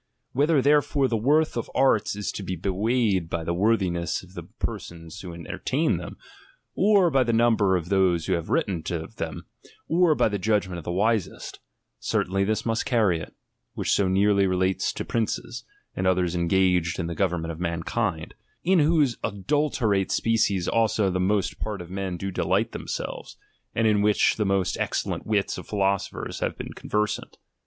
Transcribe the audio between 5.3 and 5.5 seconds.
en ^ TO THK